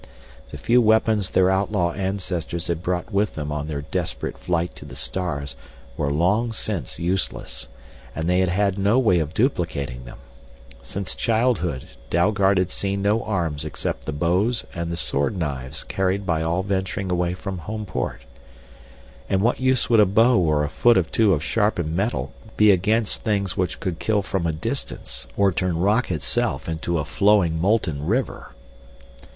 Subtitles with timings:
[0.49, 4.83] The few weapons their outlaw ancestors had brought with them on their desperate flight to
[4.83, 5.55] the stars
[5.95, 7.67] were long since useless,
[8.15, 10.17] and they had had no way of duplicating them.
[10.81, 16.25] Since childhood Dalgard had seen no arms except the bows and the sword knives carried
[16.25, 18.21] by all venturing away from Homeport.
[19.29, 22.71] And what use would a bow or a foot or two of sharpened metal be
[22.71, 27.61] against things which could kill from a distance or turn rock itself into a flowing,
[27.61, 28.53] molten river?